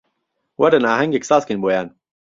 [0.61, 1.87] وەرن ئاهەنگێک سازکەین بۆیان